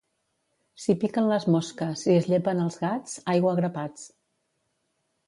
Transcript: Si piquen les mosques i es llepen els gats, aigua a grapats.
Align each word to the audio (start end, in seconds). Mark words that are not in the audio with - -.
Si 0.85 0.93
piquen 1.01 1.27
les 1.31 1.45
mosques 1.55 2.05
i 2.13 2.15
es 2.21 2.29
llepen 2.31 2.63
els 2.63 2.79
gats, 2.85 3.19
aigua 3.35 3.53
a 3.53 3.59
grapats. 3.61 4.09